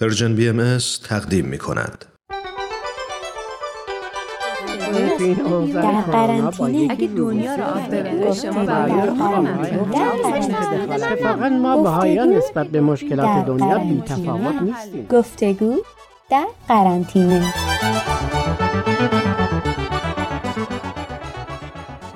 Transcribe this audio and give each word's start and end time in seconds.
پرژن 0.00 0.34
بی 0.34 0.48
ام 0.48 0.78
تقدیم 1.04 1.44
می 1.44 1.58
کند. 1.58 2.04
در 5.74 6.00
قرنطینه 6.00 6.92
اگه 6.92 7.06
دنیا 7.06 7.54
رو 7.54 7.64
آب 7.64 8.32
شما 8.32 8.60
اتفاقا 10.94 11.48
ما 11.48 11.82
بهایا 11.82 12.24
نسبت 12.24 12.66
به 12.66 12.80
مشکلات 12.80 13.46
دنیا 13.46 13.78
بی 13.78 14.02
تفاوت 14.06 14.62
نیستیم. 14.62 15.06
گفتگو 15.06 15.76
در 16.30 16.46
قرنطینه. 16.68 17.54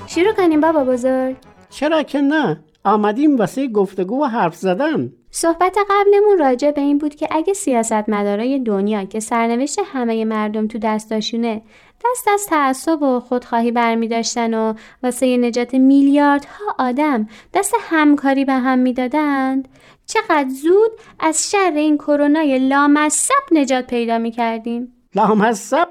شروع 0.07 0.33
کنیم 0.37 0.61
بابا 0.61 0.85
بزرگ. 0.85 1.37
چرا 1.71 2.03
که 2.03 2.21
نه؟ 2.21 2.61
آمدیم 2.85 3.37
واسه 3.37 3.69
گفتگو 3.69 4.23
و 4.23 4.25
حرف 4.25 4.57
زدن. 4.57 5.13
صحبت 5.35 5.77
قبلمون 5.91 6.39
راجع 6.39 6.71
به 6.71 6.81
این 6.81 6.99
بود 6.99 7.15
که 7.15 7.29
اگه 7.31 7.53
سیاستمدارای 7.53 8.59
دنیا 8.59 9.05
که 9.05 9.21
سرنوشت 9.21 9.79
همه 9.85 10.25
مردم 10.25 10.67
تو 10.67 10.79
دستاشونه 10.79 11.63
دست 12.05 12.29
از 12.29 12.47
تعصب 12.47 13.03
و 13.03 13.21
خودخواهی 13.21 13.73
برمی 13.73 14.09
داشتن 14.09 14.55
و 14.55 14.75
واسه 15.03 15.37
نجات 15.37 15.75
میلیاردها 15.75 16.65
آدم 16.79 17.29
دست 17.55 17.75
همکاری 17.81 18.45
به 18.45 18.53
هم 18.53 18.79
می‌دادند 18.79 19.69
چقدر 20.07 20.49
زود 20.49 20.91
از 21.21 21.51
شر 21.51 21.73
این 21.77 21.99
کرونای 21.99 22.59
لامصب 22.59 23.43
نجات 23.53 23.87
پیدا 23.87 24.19
می 24.19 24.31
کردیم 24.31 24.93
لامصب 25.15 25.89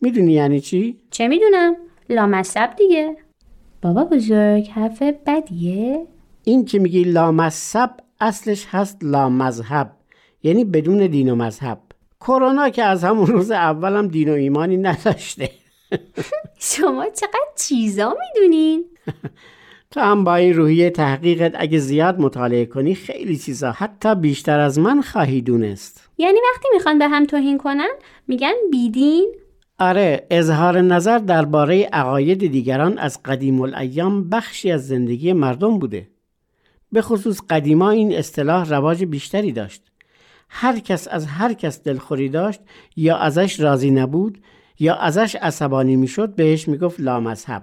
می‌دونی 0.00 0.32
یعنی 0.32 0.60
چی؟ 0.60 1.00
چه 1.10 1.28
می‌دونم؟ 1.28 1.76
لامصب 2.10 2.76
دیگه 2.76 3.16
بابا 3.82 4.04
بزرگ 4.04 4.68
حرف 4.68 5.02
بدیه؟ 5.02 6.06
این 6.44 6.64
که 6.64 6.78
میگی 6.78 7.04
لامصب 7.04 7.90
اصلش 8.20 8.66
هست 8.70 8.98
لامذهب 9.02 9.90
یعنی 10.42 10.64
بدون 10.64 11.06
دین 11.06 11.30
و 11.30 11.34
مذهب 11.34 11.78
کرونا 12.20 12.68
که 12.68 12.84
از 12.84 13.04
همون 13.04 13.26
روز 13.26 13.50
اولم 13.50 14.08
دین 14.08 14.28
و 14.28 14.32
ایمانی 14.32 14.76
نداشته 14.76 15.50
شما 16.70 17.06
چقدر 17.10 17.48
چیزا 17.58 18.16
می‌دونین؟ 18.20 18.84
تو 19.90 20.00
هم 20.00 20.24
با 20.24 20.34
این 20.34 20.54
روحیه 20.54 20.90
تحقیقت 20.90 21.52
اگه 21.58 21.78
زیاد 21.78 22.20
مطالعه 22.20 22.66
کنی 22.66 22.94
خیلی 22.94 23.36
چیزا 23.36 23.72
حتی 23.72 24.14
بیشتر 24.14 24.60
از 24.60 24.78
من 24.78 25.00
خواهی 25.00 25.40
دونست 25.40 26.08
یعنی 26.18 26.38
وقتی 26.54 26.68
می‌خوان 26.72 26.98
به 26.98 27.08
هم 27.08 27.24
توهین 27.24 27.58
کنن 27.58 27.90
میگن 28.28 28.52
بیدین؟ 28.70 29.34
آره 29.78 30.26
اظهار 30.30 30.80
نظر 30.80 31.18
درباره 31.18 31.84
عقاید 31.84 32.38
دیگران 32.38 32.98
از 32.98 33.22
قدیم 33.22 33.60
الایام 33.60 34.28
بخشی 34.28 34.70
از 34.70 34.88
زندگی 34.88 35.32
مردم 35.32 35.78
بوده 35.78 36.08
به 36.92 37.02
خصوص 37.02 37.40
قدیما 37.50 37.90
این 37.90 38.12
اصطلاح 38.12 38.68
رواج 38.68 39.04
بیشتری 39.04 39.52
داشت. 39.52 39.82
هر 40.48 40.78
کس 40.78 41.08
از 41.08 41.26
هر 41.26 41.52
کس 41.52 41.82
دلخوری 41.82 42.28
داشت 42.28 42.60
یا 42.96 43.16
ازش 43.16 43.60
راضی 43.60 43.90
نبود 43.90 44.38
یا 44.78 44.94
ازش 44.94 45.34
عصبانی 45.34 45.96
می‌شد 45.96 46.34
بهش 46.34 46.68
می‌گفت 46.68 47.00
لامذهب. 47.00 47.62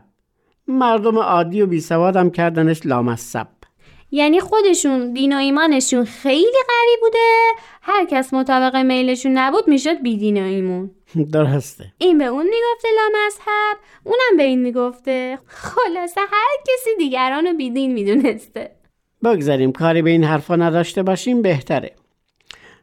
مردم 0.68 1.18
عادی 1.18 1.62
و 1.62 1.68
بیسواد 1.68 2.16
هم 2.16 2.30
کردنش 2.30 2.86
لامصب 2.86 3.48
یعنی 4.12 4.40
خودشون 4.40 5.14
دین 5.14 5.34
و 5.34 5.38
ایمانشون 5.38 6.06
خیلی 6.06 6.58
قوی 6.68 6.98
بوده. 7.02 7.52
هر 7.82 8.06
کس 8.06 8.34
مطابق 8.34 8.76
میلشون 8.76 9.32
نبود 9.38 9.68
می‌شد 9.68 10.02
بی 10.02 10.18
دین 10.18 10.44
و 10.44 10.46
ایمون. 10.46 10.92
درسته. 11.32 11.94
این 11.98 12.18
به 12.18 12.26
اون 12.26 12.44
می‌گفته 12.44 12.88
لامذهب 12.96 13.78
اونم 14.04 14.38
به 14.38 14.44
این 14.44 14.62
می‌گفته. 14.62 15.40
خلاصه 15.46 16.22
هر 16.22 16.58
کسی 16.68 16.90
دیگران 16.98 17.46
رو 17.46 17.54
بی 17.54 17.70
دین 17.70 17.94
می‌دونسته. 17.94 18.76
بگذاریم 19.26 19.72
کاری 19.72 20.02
به 20.02 20.10
این 20.10 20.24
حرفا 20.24 20.56
نداشته 20.56 21.04
باشیم 21.04 21.42
بهتره. 21.42 21.92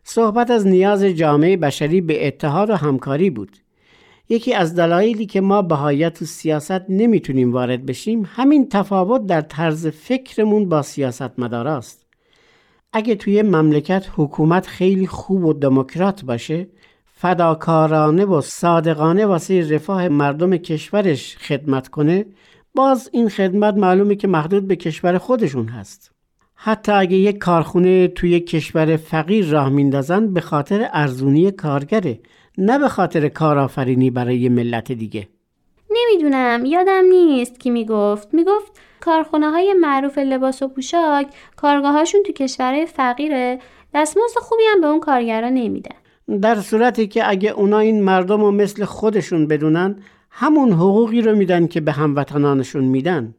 صحبت 0.05 0.51
از 0.51 0.67
نیاز 0.67 1.05
جامعه 1.05 1.57
بشری 1.57 2.01
به 2.01 2.27
اتحاد 2.27 2.71
و 2.71 2.77
همکاری 2.77 3.31
بود. 3.31 3.57
یکی 4.29 4.55
از 4.55 4.75
دلایلی 4.75 5.27
که 5.27 5.41
ما 5.41 5.63
بهایت 5.63 6.23
و 6.23 6.25
سیاست 6.25 6.85
نمی‌تونیم 6.89 7.53
وارد 7.53 7.87
بشیم 7.87 8.29
همین 8.35 8.69
تفاوت 8.69 9.27
در 9.27 9.41
طرز 9.41 9.87
فکرمون 9.87 10.69
با 10.69 10.83
سیاست 10.83 11.39
مداراست 11.39 12.07
اگه 12.93 13.15
توی 13.15 13.43
مملکت 13.43 14.07
حکومت 14.17 14.67
خیلی 14.67 15.07
خوب 15.07 15.45
و 15.45 15.53
دموکرات 15.53 16.25
باشه 16.25 16.69
فداکارانه 17.15 18.25
و 18.25 18.41
صادقانه 18.41 19.27
واسه 19.27 19.75
رفاه 19.75 20.09
مردم 20.09 20.57
کشورش 20.57 21.37
خدمت 21.37 21.89
کنه 21.89 22.27
باز 22.75 23.11
این 23.13 23.29
خدمت 23.29 23.75
معلومه 23.75 24.15
که 24.15 24.29
محدود 24.29 24.69
به 24.69 24.77
کشور 24.77 25.19
خودشون 25.19 25.69
هست. 25.69 26.12
حتی 26.65 26.93
اگه 26.93 27.17
یک 27.17 27.39
کارخونه 27.39 28.09
توی 28.09 28.41
کشور 28.41 28.97
فقیر 28.97 29.51
راه 29.51 29.69
میندازن 29.69 30.33
به 30.33 30.41
خاطر 30.41 30.89
ارزونی 30.93 31.51
کارگره 31.51 32.21
نه 32.59 32.79
به 32.79 32.89
خاطر 32.89 33.29
کارآفرینی 33.29 34.11
برای 34.11 34.49
ملت 34.49 34.93
دیگه. 34.93 35.29
نمی‌دونم 35.91 36.65
یادم 36.65 37.05
نیست 37.05 37.61
کی 37.61 37.71
می‌گفت. 37.71 38.35
می‌گفت 38.35 38.73
کارخونه 39.01 39.51
های 39.51 39.75
معروف 39.81 40.19
لباس 40.19 40.63
و 40.63 40.69
پوشاک 40.69 41.27
کارگاهاشون 41.57 42.23
تو 42.23 42.33
کشورهای 42.33 42.87
فقیره. 42.87 43.59
دستمزد 43.95 44.39
خوبی 44.39 44.63
هم 44.73 44.81
به 44.81 44.87
اون 44.87 45.01
کارگرا 45.01 45.49
نمیدن. 45.49 45.97
در 46.43 46.55
صورتی 46.55 47.07
که 47.07 47.31
اگه 47.31 47.51
اونا 47.51 47.79
این 47.79 48.03
مردم 48.03 48.41
رو 48.41 48.51
مثل 48.51 48.85
خودشون 48.85 49.47
بدونن 49.47 50.03
همون 50.31 50.73
حقوقی 50.73 51.21
رو 51.21 51.37
میدن 51.37 51.67
که 51.67 51.81
به 51.81 51.93
هموطنانشون 51.93 52.85
میدن. 52.85 53.35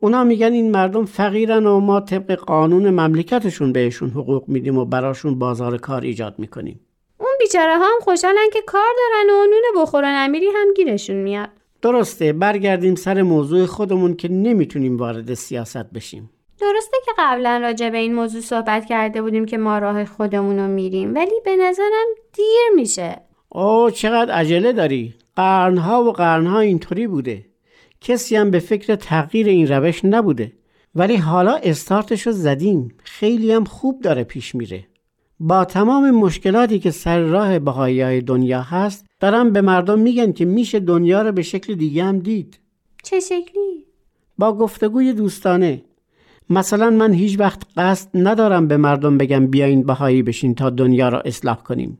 اونا 0.00 0.24
میگن 0.24 0.52
این 0.52 0.70
مردم 0.70 1.04
فقیرن 1.04 1.66
و 1.66 1.80
ما 1.80 2.00
طبق 2.00 2.34
قانون 2.34 2.90
مملکتشون 2.90 3.72
بهشون 3.72 4.10
حقوق 4.10 4.44
میدیم 4.48 4.78
و 4.78 4.84
براشون 4.84 5.38
بازار 5.38 5.78
کار 5.78 6.02
ایجاد 6.02 6.34
می‌کنیم. 6.38 6.80
اون 7.18 7.30
بیچاره 7.40 7.78
ها 7.78 7.84
هم 7.84 8.00
خوشحالن 8.00 8.50
که 8.52 8.62
کار 8.66 8.92
دارن 8.98 9.30
و 9.30 9.46
نون 9.46 9.82
بخورن 9.82 10.14
امیری 10.16 10.46
هم 10.46 10.74
گیرشون 10.76 11.16
میاد. 11.16 11.48
درسته 11.82 12.32
برگردیم 12.32 12.94
سر 12.94 13.22
موضوع 13.22 13.66
خودمون 13.66 14.16
که 14.16 14.28
نمی‌تونیم 14.28 14.96
وارد 14.96 15.34
سیاست 15.34 15.90
بشیم. 15.92 16.30
درسته 16.60 16.96
که 17.04 17.12
قبلا 17.18 17.58
راجع 17.62 17.90
به 17.90 17.98
این 17.98 18.14
موضوع 18.14 18.40
صحبت 18.40 18.86
کرده 18.86 19.22
بودیم 19.22 19.46
که 19.46 19.58
ما 19.58 19.78
راه 19.78 20.04
خودمون 20.04 20.58
رو 20.58 20.68
میریم 20.68 21.14
ولی 21.14 21.40
به 21.44 21.56
نظرم 21.56 22.06
دیر 22.32 22.76
میشه. 22.76 23.20
اوه 23.48 23.90
چقدر 23.90 24.32
عجله 24.32 24.72
داری. 24.72 25.14
قرنها 25.36 26.04
و 26.04 26.12
قرنها 26.12 26.60
اینطوری 26.60 27.06
بوده. 27.06 27.49
کسی 28.00 28.36
هم 28.36 28.50
به 28.50 28.58
فکر 28.58 28.94
تغییر 28.94 29.48
این 29.48 29.66
روش 29.66 30.04
نبوده. 30.04 30.52
ولی 30.94 31.16
حالا 31.16 31.54
استارتش 31.62 32.26
رو 32.26 32.32
زدیم. 32.32 32.94
خیلی 33.04 33.52
هم 33.52 33.64
خوب 33.64 34.00
داره 34.00 34.24
پیش 34.24 34.54
میره. 34.54 34.86
با 35.40 35.64
تمام 35.64 36.10
مشکلاتی 36.10 36.78
که 36.78 36.90
سر 36.90 37.18
راه 37.18 37.58
بهایی 37.58 38.20
دنیا 38.20 38.62
هست 38.62 39.06
دارم 39.20 39.52
به 39.52 39.60
مردم 39.60 39.98
میگن 39.98 40.32
که 40.32 40.44
میشه 40.44 40.80
دنیا 40.80 41.22
رو 41.22 41.32
به 41.32 41.42
شکل 41.42 41.74
دیگه 41.74 42.04
هم 42.04 42.18
دید. 42.18 42.58
چه 43.02 43.20
شکلی؟ 43.20 43.84
با 44.38 44.52
گفتگوی 44.56 45.12
دوستانه. 45.12 45.82
مثلا 46.50 46.90
من 46.90 47.12
هیچ 47.12 47.40
وقت 47.40 47.62
قصد 47.76 48.08
ندارم 48.14 48.68
به 48.68 48.76
مردم 48.76 49.18
بگم 49.18 49.46
بیاین 49.46 49.82
بهایی 49.82 50.22
بشین 50.22 50.54
تا 50.54 50.70
دنیا 50.70 51.08
را 51.08 51.20
اصلاح 51.20 51.62
کنیم. 51.62 51.98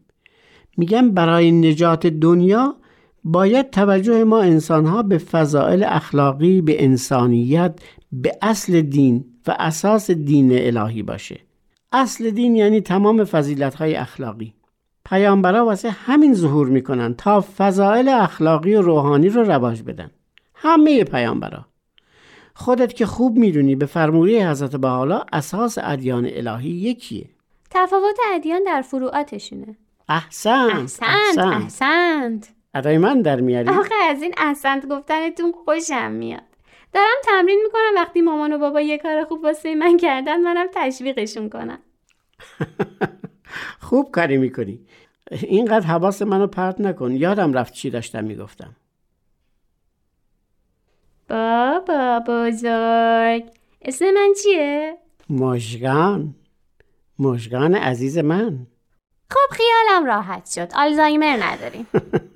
میگم 0.76 1.10
برای 1.10 1.52
نجات 1.52 2.06
دنیا 2.06 2.76
باید 3.24 3.70
توجه 3.70 4.24
ما 4.24 4.40
انسانها 4.40 5.02
به 5.02 5.18
فضائل 5.18 5.84
اخلاقی 5.88 6.60
به 6.60 6.84
انسانیت 6.84 7.80
به 8.12 8.32
اصل 8.42 8.80
دین 8.80 9.24
و 9.46 9.56
اساس 9.58 10.10
دین 10.10 10.50
الهی 10.52 11.02
باشه. 11.02 11.40
اصل 11.92 12.30
دین 12.30 12.56
یعنی 12.56 12.80
تمام 12.80 13.24
فضیلت 13.24 13.74
های 13.74 13.96
اخلاقی. 13.96 14.54
پیامبرا 15.04 15.64
واسه 15.64 15.90
همین 15.90 16.34
ظهور 16.34 16.68
می‌کنن 16.68 17.14
تا 17.14 17.44
فضائل 17.56 18.08
اخلاقی 18.08 18.74
و 18.74 18.82
روحانی 18.82 19.28
رو 19.28 19.42
رواج 19.42 19.82
بدن. 19.82 20.10
همه 20.54 21.04
پیامبرا. 21.04 21.66
خودت 22.54 22.92
که 22.92 23.06
خوب 23.06 23.36
می‌دونی 23.36 23.76
به 23.76 23.86
فرموری 23.86 24.42
حضرت 24.42 24.76
بحالا 24.76 25.24
اساس 25.32 25.78
ادیان 25.82 26.28
الهی 26.30 26.70
یکیه. 26.70 27.26
تفاوت 27.70 28.16
ادیان 28.34 28.64
در 28.66 28.82
فروعاتشونه. 28.82 29.76
احسنت 30.08 30.98
احسنت. 31.02 31.38
احسنت. 31.38 32.48
ادای 32.74 32.98
من 32.98 33.22
در 33.22 33.40
میاری؟ 33.40 33.68
آخه 33.68 33.94
از 33.94 34.22
این 34.22 34.34
احسنت 34.36 34.86
گفتنتون 34.86 35.52
خوشم 35.64 36.10
میاد. 36.10 36.42
دارم 36.92 37.16
تمرین 37.24 37.60
می‌کنم. 37.64 37.94
وقتی 37.96 38.20
مامان 38.20 38.52
و 38.52 38.58
بابا 38.58 38.80
یه 38.80 38.98
کار 38.98 39.24
خوب 39.24 39.44
واسه 39.44 39.74
من 39.74 39.96
کردن 39.96 40.40
منم 40.40 40.66
تشویقشون 40.74 41.50
کنم. 41.50 41.78
خوب 43.88 44.10
کاری 44.10 44.36
می‌کنی. 44.36 44.80
اینقدر 45.30 45.86
حواس 45.86 46.22
منو 46.22 46.46
پرت 46.46 46.80
نکن. 46.80 47.12
یادم 47.12 47.52
رفت 47.52 47.72
چی 47.74 47.90
داشتم 47.90 48.24
می‌گفتم. 48.24 48.76
بابا 51.28 52.20
بزرگ 52.26 53.44
اسم 53.82 54.10
من 54.10 54.32
چیه؟ 54.42 54.98
مشگان 55.30 56.34
مشگان 57.18 57.74
عزیز 57.74 58.18
من. 58.18 58.66
خب 59.30 59.54
خیالم 59.54 60.06
راحت 60.06 60.50
شد. 60.50 60.68
آلزایمر 60.74 61.36
نداریم. 61.42 61.86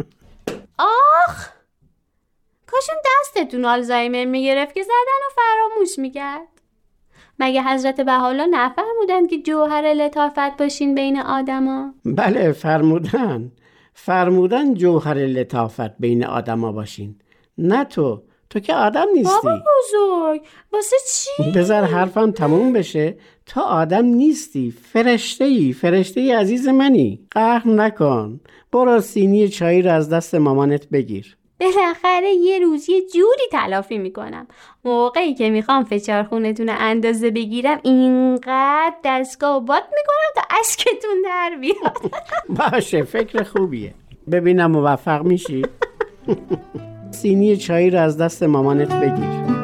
آخ! 0.78 1.48
کاشون 2.66 2.96
دستتون 3.04 3.64
آلزایمر 3.64 4.24
می‌گرفت 4.24 4.74
که 4.74 4.82
زدن 4.82 4.92
و 5.26 5.30
فراموش 5.36 5.98
می‌کرد. 5.98 6.48
مگه 7.38 7.62
حضرت 7.62 8.00
بحالا 8.00 8.48
نفرمودن 8.50 9.26
که 9.26 9.42
جوهر 9.42 9.82
لطافت 9.94 10.56
باشین 10.56 10.94
بین 10.94 11.18
آدما؟ 11.18 11.94
بله 12.04 12.52
فرمودن. 12.52 13.52
فرمودن 13.94 14.74
جوهر 14.74 15.14
لطافت 15.14 15.98
بین 15.98 16.24
آدما 16.24 16.72
باشین. 16.72 17.18
نه 17.58 17.84
تو. 17.84 18.22
تو 18.54 18.60
که 18.60 18.74
آدم 18.74 19.06
نیستی. 19.14 19.36
بابا 19.42 19.56
بزرگ 19.56 20.42
واسه 20.72 20.96
چی؟ 21.12 21.52
بذار 21.52 21.82
حرفم 21.82 22.30
تموم 22.30 22.72
بشه. 22.72 23.16
تا 23.46 23.62
آدم 23.62 24.04
نیستی 24.04 24.74
فرشته 24.92 25.44
ای 25.44 25.72
فرشته 25.72 26.20
ای 26.20 26.32
عزیز 26.32 26.68
منی. 26.68 27.20
قهر 27.30 27.68
نکن. 27.68 28.40
برو 28.72 29.00
سینی 29.00 29.48
چایی 29.48 29.82
رو 29.82 29.92
از 29.92 30.10
دست 30.10 30.34
مامانت 30.34 30.88
بگیر. 30.88 31.36
بالاخره 31.60 32.30
یه 32.30 32.58
روز 32.58 32.88
یه 32.88 33.00
جوری 33.00 33.48
تلافی 33.52 33.98
می‌کنم. 33.98 34.46
موقعی 34.84 35.34
که 35.34 35.50
می‌خوام 35.50 35.84
فشار 35.84 36.22
خونتون 36.22 36.68
رو 36.68 36.74
اندازه 36.78 37.30
بگیرم 37.30 37.80
اینقدر 37.82 38.94
دستگاه 39.04 39.56
و 39.56 39.60
باد 39.60 39.82
می‌کنم 39.82 40.42
تا 40.42 40.56
اشکتون 40.60 41.22
در 41.24 41.56
بیاد. 41.60 42.12
باشه 42.72 43.02
فکر 43.02 43.42
خوبیه. 43.42 43.94
ببینم 44.30 44.70
موفق 44.70 45.22
میشی؟ 45.22 45.62
سینی 47.14 47.56
چایی 47.56 47.90
رو 47.90 48.00
از 48.00 48.16
دست 48.16 48.42
مامانت 48.42 48.92
بگیر. 48.94 49.63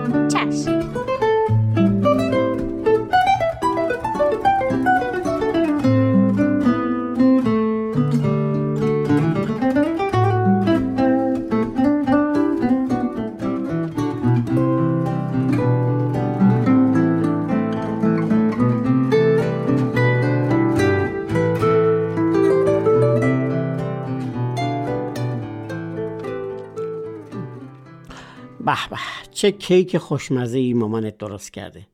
چه 29.40 29.50
کیک 29.50 29.98
خوشمزه 29.98 30.58
ای 30.58 30.74
مامانت 30.74 31.18
درست 31.18 31.52
کرده. 31.52 31.86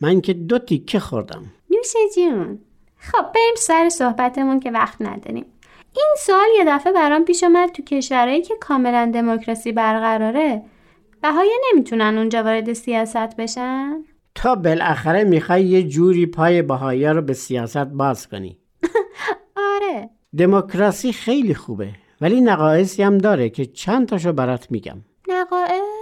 من 0.00 0.20
که 0.20 0.32
دو 0.32 0.58
تیکه 0.58 1.00
خوردم. 1.00 1.44
نوش 1.70 1.92
جون. 2.16 2.58
خب 2.98 3.22
بریم 3.34 3.54
سر 3.56 3.88
صحبتمون 3.88 4.60
که 4.60 4.70
وقت 4.70 5.02
نداریم. 5.02 5.46
این 5.96 6.14
سال 6.18 6.46
یه 6.56 6.64
دفعه 6.66 6.92
برام 6.92 7.24
پیش 7.24 7.42
اومد 7.42 7.72
تو 7.72 7.82
کشورهایی 7.82 8.42
که 8.42 8.54
کاملا 8.60 9.10
دموکراسی 9.14 9.72
برقراره 9.72 10.62
بهایا 11.22 11.52
نمی‌تونن 11.72 12.18
اونجا 12.18 12.42
وارد 12.42 12.72
سیاست 12.72 13.36
بشن؟ 13.36 14.04
تا 14.34 14.54
بالاخره 14.54 15.24
می‌خوای 15.24 15.64
یه 15.64 15.82
جوری 15.82 16.26
پای 16.26 16.62
بهایا 16.62 17.12
رو 17.12 17.22
به 17.22 17.32
سیاست 17.32 17.78
باز 17.78 18.28
کنی. 18.28 18.58
آره. 19.74 20.10
دموکراسی 20.38 21.12
خیلی 21.12 21.54
خوبه 21.54 21.90
ولی 22.20 22.40
نقایصی 22.40 23.02
هم 23.02 23.18
داره 23.18 23.50
که 23.50 23.66
چند 23.66 24.08
تاشو 24.08 24.32
برات 24.32 24.70
میگم. 24.70 24.98
نقایص؟ 25.28 25.97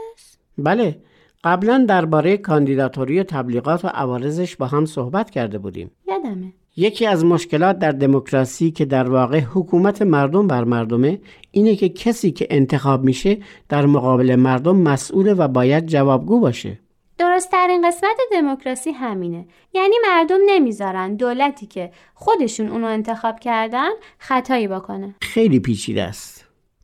بله 0.58 0.98
قبلا 1.44 1.84
درباره 1.88 2.36
کاندیداتوری 2.36 3.20
و 3.20 3.22
تبلیغات 3.22 3.84
و 3.84 3.88
عوارضش 3.88 4.56
با 4.56 4.66
هم 4.66 4.86
صحبت 4.86 5.30
کرده 5.30 5.58
بودیم. 5.58 5.90
یادمه. 6.08 6.52
یکی 6.76 7.06
از 7.06 7.24
مشکلات 7.24 7.78
در 7.78 7.92
دموکراسی 7.92 8.70
که 8.70 8.84
در 8.84 9.10
واقع 9.10 9.40
حکومت 9.40 10.02
مردم 10.02 10.46
بر 10.46 10.64
مردمه 10.64 11.20
اینه 11.50 11.76
که 11.76 11.88
کسی 11.88 12.30
که 12.30 12.46
انتخاب 12.50 13.04
میشه 13.04 13.38
در 13.68 13.86
مقابل 13.86 14.34
مردم 14.34 14.76
مسئول 14.76 15.34
و 15.38 15.48
باید 15.48 15.86
جوابگو 15.86 16.40
باشه. 16.40 16.78
درست 17.18 17.50
ترین 17.50 17.88
قسمت 17.88 18.16
دموکراسی 18.32 18.90
همینه. 18.90 19.46
یعنی 19.74 19.94
مردم 20.08 20.38
نمی‌ذارن 20.46 21.14
دولتی 21.16 21.66
که 21.66 21.90
خودشون 22.14 22.68
اونو 22.68 22.86
انتخاب 22.86 23.40
کردن 23.40 23.88
خطایی 24.18 24.68
بکنه. 24.68 25.14
خیلی 25.22 25.60
پیچیده 25.60 26.02
است. 26.02 26.35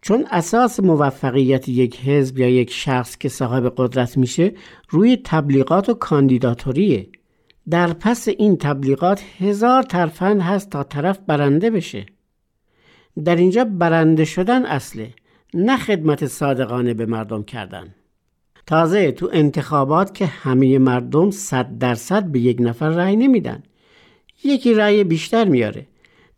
چون 0.02 0.26
اساس 0.30 0.80
موفقیت 0.80 1.68
یک 1.68 2.00
حزب 2.00 2.38
یا 2.38 2.48
یک 2.48 2.70
شخص 2.70 3.18
که 3.18 3.28
صاحب 3.28 3.72
قدرت 3.76 4.16
میشه 4.16 4.52
روی 4.88 5.18
تبلیغات 5.24 5.88
و 5.88 5.94
کاندیداتوریه. 5.94 7.08
در 7.70 7.92
پس 7.92 8.28
این 8.28 8.56
تبلیغات 8.56 9.22
هزار 9.38 9.82
ترفند 9.82 10.40
هست 10.40 10.70
تا 10.70 10.82
طرف 10.82 11.18
برنده 11.26 11.70
بشه. 11.70 12.06
در 13.24 13.36
اینجا 13.36 13.64
برنده 13.64 14.24
شدن 14.24 14.66
اصله 14.66 15.10
نه 15.54 15.76
خدمت 15.76 16.26
صادقانه 16.26 16.94
به 16.94 17.06
مردم 17.06 17.42
کردن. 17.42 17.94
تازه 18.66 19.12
تو 19.12 19.30
انتخابات 19.32 20.14
که 20.14 20.26
همه 20.26 20.78
مردم 20.78 21.30
صد 21.30 21.78
درصد 21.78 22.24
به 22.24 22.40
یک 22.40 22.56
نفر 22.60 22.88
رأی 22.88 23.16
نمیدن. 23.16 23.62
یکی 24.44 24.74
رأی 24.74 25.04
بیشتر 25.04 25.44
میاره. 25.44 25.86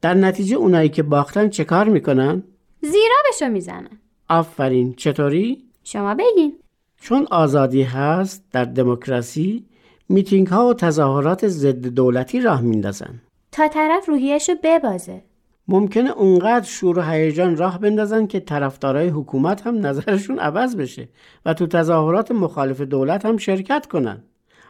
در 0.01 0.15
نتیجه 0.15 0.57
اونایی 0.57 0.89
که 0.89 1.03
باختن 1.03 1.49
چه 1.49 1.65
کار 1.65 1.89
می‌کنن؟ 1.89 2.43
زیرا 2.85 3.17
بشو 3.29 3.49
می‌زنن 3.49 3.99
آفرین 4.29 4.95
چطوری؟ 4.95 5.65
شما 5.85 6.15
بگین. 6.15 6.59
چون 7.01 7.27
آزادی 7.31 7.83
هست 7.83 8.45
در 8.53 8.65
دموکراسی 8.65 9.67
میتینگ 10.09 10.47
ها 10.47 10.67
و 10.67 10.75
تظاهرات 10.75 11.49
ضد 11.49 11.87
دولتی 11.87 12.41
راه 12.41 12.61
میندازن. 12.61 13.21
تا 13.53 13.69
طرف 13.69 14.09
روحیشو 14.09 14.53
ببازه. 14.63 15.23
ممکنه 15.69 16.11
اونقدر 16.11 16.67
شور 16.67 16.99
و 16.99 17.03
هیجان 17.03 17.57
راه 17.57 17.79
بندازن 17.79 18.27
که 18.27 18.41
طرفدارای 18.41 19.09
حکومت 19.09 19.67
هم 19.67 19.87
نظرشون 19.87 20.39
عوض 20.39 20.77
بشه 20.77 21.09
و 21.47 21.55
تو 21.55 21.67
تظاهرات 21.67 22.31
مخالف 22.31 22.81
دولت 22.81 23.27
هم 23.27 23.37
شرکت 23.37 23.87
کنن. 23.87 24.23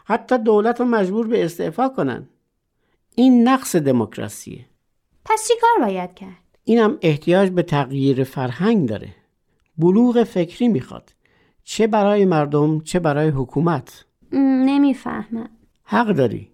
حتی 0.05 0.39
دولت 0.39 0.81
رو 0.81 0.87
مجبور 0.87 1.27
به 1.27 1.45
استعفا 1.45 1.89
کنن. 1.89 2.29
این 3.15 3.49
نقص 3.49 3.77
دموکراسیه. 3.77 4.67
پس 5.25 5.49
چی 5.49 5.55
کار 5.61 5.87
باید 5.87 6.15
کرد؟ 6.15 6.44
اینم 6.65 6.99
احتیاج 7.03 7.51
به 7.51 7.63
تغییر 7.63 8.25
فرهنگ 8.25 8.89
داره. 8.89 9.09
بلوغ 9.79 10.23
فکری 10.23 10.69
می‌خواد. 10.69 11.15
چه 11.65 11.87
برای 11.87 12.25
مردم 12.25 12.81
چه 12.81 12.99
برای 12.99 13.29
حکومت. 13.29 14.05
نمی‌فهمم. 14.33 15.49
حق 15.85 16.09
داری. 16.09 16.49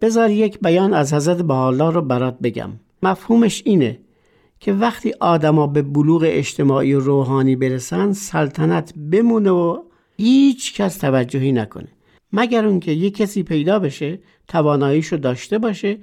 بذار 0.00 0.30
یک 0.30 0.58
بیان 0.60 0.94
از 0.94 1.14
حضرت 1.14 1.42
بحالا 1.42 1.90
رو 1.90 2.02
برات 2.02 2.38
بگم. 2.38 2.70
مفهومش 3.02 3.62
اینه 3.64 3.98
که 4.60 4.72
وقتی 4.72 5.14
آدما 5.20 5.66
به 5.66 5.82
بلوغ 5.82 6.22
اجتماعی 6.26 6.94
و 6.94 7.00
روحانی 7.00 7.56
برسن 7.56 8.12
سلطنت 8.12 8.94
بمونه 9.12 9.50
و 9.50 9.82
هیچ 10.16 10.74
کس 10.74 10.96
توجهی 10.96 11.52
نکنه. 11.52 11.88
مگر 12.32 12.66
اون 12.66 12.80
که 12.80 12.92
یک 12.92 13.16
کسی 13.16 13.42
پیدا 13.42 13.78
بشه 13.78 14.18
تواناییشو 14.48 15.16
داشته 15.16 15.58
باشه 15.58 15.98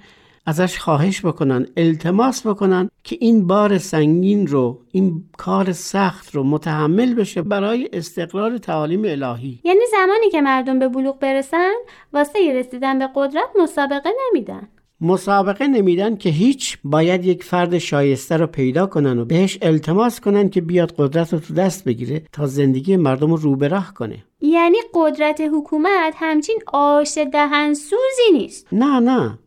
ازش 0.48 0.80
خواهش 0.80 1.26
بکنن 1.26 1.68
التماس 1.78 2.48
بکنن 2.48 2.90
که 3.04 3.18
این 3.20 3.48
بار 3.48 3.78
سنگین 3.78 4.48
رو 4.48 4.82
این 4.92 5.24
کار 5.38 5.72
سخت 5.72 6.36
رو 6.36 6.44
متحمل 6.44 7.14
بشه 7.14 7.42
برای 7.42 7.90
استقرار 7.94 8.58
تعالیم 8.58 9.02
الهی. 9.06 9.60
یعنی 9.64 9.86
زمانی 9.92 10.30
که 10.32 10.42
مردم 10.42 10.80
به 10.80 10.88
بلوغ 10.88 11.20
برسن 11.20 11.74
واسه 12.14 12.54
رسیدن 12.54 13.00
به 13.00 13.10
قدرت 13.16 13.50
مسابقه 13.62 14.10
نمیدن. 14.28 14.68
مسابقه 15.02 15.68
نمیدن 15.68 16.16
که 16.16 16.30
هیچ 16.30 16.78
باید 16.84 17.26
یک 17.26 17.44
فرد 17.44 17.78
شایسته 17.78 18.38
رو 18.38 18.48
پیدا 18.48 18.86
کنن 18.88 19.20
و 19.20 19.26
بهش 19.26 19.58
التماس 19.62 20.20
کنن 20.20 20.50
که 20.50 20.62
بیاد 20.62 20.94
قدرت 20.98 21.34
رو 21.34 21.40
تو 21.40 21.54
دست 21.54 21.84
بگیره 21.84 22.22
تا 22.32 22.46
زندگی 22.46 22.98
مردم 22.98 23.32
رو 23.32 23.38
رو 23.38 23.56
به 23.56 23.68
راه 23.68 23.94
کنه. 23.94 24.24
یعنی 24.42 24.78
قدرت 24.94 25.42
حکومت 25.54 26.14
همچین 26.16 26.60
آش 26.74 27.18
دهنسوزی 27.18 28.32
نیست. 28.34 28.68
نه 28.72 29.00
نه. 29.00 29.40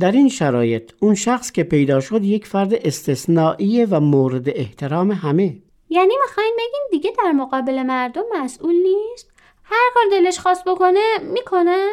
در 0.00 0.12
این 0.12 0.28
شرایط 0.28 0.92
اون 1.00 1.14
شخص 1.14 1.52
که 1.52 1.64
پیدا 1.64 2.00
شد 2.00 2.24
یک 2.24 2.46
فرد 2.46 2.74
استثنائیه 2.74 3.86
و 3.90 4.00
مورد 4.00 4.48
احترام 4.48 5.12
همه. 5.12 5.56
یعنی 5.88 6.14
می‌خواین 6.26 6.56
بگین 6.58 6.82
دیگه 6.90 7.10
در 7.24 7.32
مقابل 7.32 7.82
مردم 7.82 8.22
مسئول 8.42 8.74
نیست؟ 8.74 9.30
هر 9.64 9.90
کار 9.94 10.04
دلش 10.10 10.38
خواست 10.38 10.64
بکنه 10.64 11.18
می‌کنه. 11.32 11.88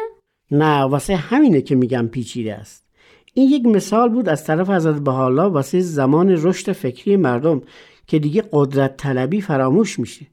نه 0.50 0.80
واسه 0.80 1.16
همینه 1.16 1.62
که 1.62 1.74
میگم 1.74 2.08
پیچیده 2.12 2.54
است. 2.54 2.86
این 3.34 3.50
یک 3.50 3.66
مثال 3.66 4.08
بود 4.08 4.28
از 4.28 4.44
طرف 4.44 4.70
حضرت 4.70 5.00
بحالا 5.00 5.50
واسه 5.50 5.80
زمان 5.80 6.28
رشد 6.30 6.72
فکری 6.72 7.16
مردم 7.16 7.62
که 8.06 8.18
دیگه 8.18 8.44
قدرت 8.52 8.96
طلبی 8.96 9.40
فراموش 9.40 9.98
میشه. 9.98 10.26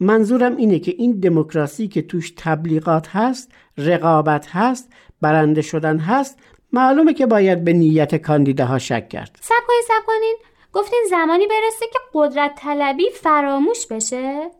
منظورم 0.00 0.56
اینه 0.56 0.78
که 0.78 0.94
این 0.98 1.12
دموکراسی 1.20 1.88
که 1.88 2.02
توش 2.02 2.32
تبلیغات 2.36 3.08
هست 3.08 3.52
رقابت 3.78 4.46
هست 4.50 4.92
برنده 5.20 5.62
شدن 5.62 5.98
هست 5.98 6.38
معلومه 6.72 7.14
که 7.14 7.26
باید 7.26 7.64
به 7.64 7.72
نیت 7.72 8.14
کاندیداها 8.14 8.78
شک 8.78 9.08
کرد. 9.08 9.38
سب 9.40 9.54
کنین 9.68 9.82
سب 9.88 10.06
کنین 10.06 10.36
گفتین 10.72 11.04
زمانی 11.10 11.46
برسه 11.46 11.86
که 11.92 11.98
قدرت 12.14 12.54
طلبی 12.58 13.10
فراموش 13.10 13.86
بشه؟ 13.86 14.50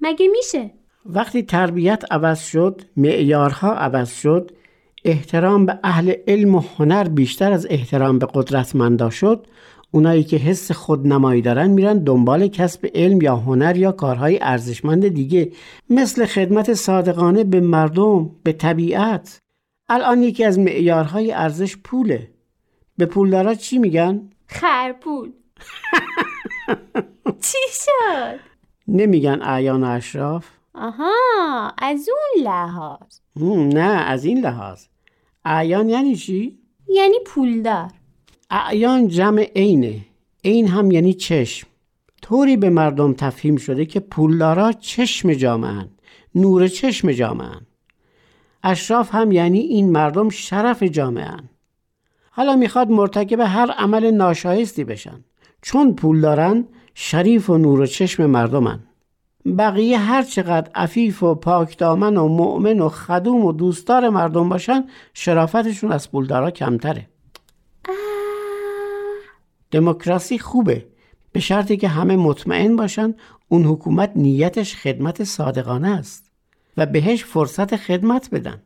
مگه 0.00 0.28
میشه؟ 0.28 0.70
وقتی 1.06 1.42
تربیت 1.42 2.04
عوض 2.10 2.40
شد 2.40 2.82
معیارها 2.96 3.74
عوض 3.74 4.10
شد 4.10 4.50
احترام 5.04 5.66
به 5.66 5.78
اهل 5.84 6.12
علم 6.28 6.54
و 6.54 6.62
هنر 6.78 7.08
بیشتر 7.08 7.52
از 7.52 7.66
احترام 7.70 8.18
به 8.18 8.26
قدرتمندا 8.34 9.10
شد 9.10 9.46
اونایی 9.90 10.24
که 10.24 10.36
حس 10.36 10.72
خودنمایی 10.72 11.42
دارن 11.42 11.70
میرن 11.70 11.98
دنبال 11.98 12.48
کسب 12.48 12.88
علم 12.94 13.22
یا 13.22 13.36
هنر 13.36 13.76
یا 13.76 13.92
کارهای 13.92 14.38
ارزشمند 14.42 15.08
دیگه 15.08 15.52
مثل 15.90 16.26
خدمت 16.26 16.74
صادقانه 16.74 17.44
به 17.44 17.60
مردم 17.60 18.30
به 18.42 18.52
طبیعت. 18.52 19.38
الان 19.88 20.22
یکی 20.22 20.44
از 20.44 20.58
معیارهای 20.58 21.32
ارزش 21.32 21.76
پوله. 21.76 22.30
به 22.96 23.06
پولدارا 23.06 23.54
چی 23.54 23.78
میگن؟ 23.78 24.30
خرپول. 24.46 25.32
چی 27.44 27.58
شد؟ 27.72 28.40
نمیگن 28.88 29.42
اعیان 29.42 29.84
اشراف؟ 29.84 30.46
آها 30.74 31.12
از 31.78 32.08
اون 32.08 32.46
لحاظ. 32.46 33.18
نه 33.74 33.80
از 33.80 34.24
این 34.24 34.40
لحاظ. 34.40 34.84
اعیان 35.44 35.88
یعنی 35.88 36.16
چی؟ 36.16 36.58
یعنی 36.88 37.16
پولدار. 37.26 37.90
اعیان 38.50 39.08
جمع 39.08 39.50
عینه. 39.56 40.00
عین 40.44 40.68
هم 40.68 40.90
یعنی 40.90 41.14
چشم. 41.14 41.68
طوری 42.22 42.56
به 42.56 42.70
مردم 42.70 43.12
تفهیم 43.12 43.56
شده 43.56 43.86
که 43.86 44.00
پولدارا 44.00 44.72
چشم 44.72 45.32
جامعن. 45.32 45.88
نور 46.34 46.68
چشم 46.68 47.12
جامعن. 47.12 47.60
اشراف 48.62 49.14
هم 49.14 49.32
یعنی 49.32 49.58
این 49.58 49.90
مردم 49.90 50.28
شرف 50.28 50.82
جامعن 50.82 51.48
حالا 52.30 52.56
می‌خواد 52.56 52.90
مرتکب 52.90 53.40
هر 53.40 53.70
عمل 53.70 54.10
ناشایستی 54.10 54.84
بشن. 54.84 55.24
چون 55.62 55.94
پول 55.94 56.20
دارن 56.20 56.64
شریف 56.94 57.50
و 57.50 57.58
نور 57.58 57.80
و 57.80 57.86
چشم 57.86 58.26
مردمن. 58.26 58.80
بقیه 59.58 59.98
هر 59.98 60.22
چقدر 60.22 60.70
عفیف 60.74 61.22
و 61.22 61.34
پاکدامن 61.34 62.16
و 62.16 62.28
مؤمن 62.28 62.80
و 62.80 62.88
خدوم 62.88 63.44
و 63.44 63.52
دوستدار 63.52 64.08
مردم 64.08 64.48
باشن 64.48 64.84
شرافتشون 65.14 65.92
از 65.92 66.10
پولدارا 66.10 66.50
کمتره. 66.50 67.08
دموکراسی 69.70 70.38
خوبه 70.38 70.86
به 71.32 71.40
شرطی 71.40 71.76
که 71.76 71.88
همه 71.88 72.16
مطمئن 72.16 72.76
باشن 72.76 73.14
اون 73.48 73.64
حکومت 73.64 74.12
نیتش 74.16 74.76
خدمت 74.76 75.24
صادقانه 75.24 75.88
است. 75.88 76.27
و 76.78 76.86
بهش 76.86 77.24
فرصت 77.24 77.76
خدمت 77.76 78.30
بدن. 78.32 78.62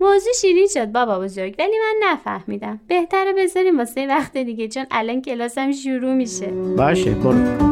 موضوع 0.00 0.32
شیرین 0.40 0.66
شد 0.74 0.92
بابا 0.92 1.20
بزرگ 1.20 1.54
ولی 1.58 1.76
من 1.78 2.08
نفهمیدم. 2.08 2.80
بهتره 2.88 3.32
بذاریم 3.32 3.78
واسه 3.78 4.06
وقت 4.06 4.36
دیگه 4.36 4.68
چون 4.68 4.86
الان 4.90 5.22
کلاسم 5.22 5.72
شروع 5.72 6.14
میشه. 6.14 6.46
باشه 6.76 7.10
برو. 7.10 7.69